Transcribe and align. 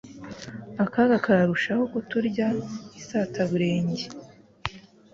Akaga 0.83 1.15
kararushaho 1.23 1.83
kuturya 1.91 2.47
isataburenge. 2.99 4.05